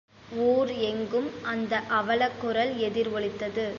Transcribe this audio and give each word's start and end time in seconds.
ஊர் 0.43 0.71
எங்கும் 0.81 1.29
அந்த 1.43 1.73
அவலக் 1.89 2.39
குரல் 2.41 2.77
எதிர் 2.79 3.11
ஒலித்தது. 3.11 3.67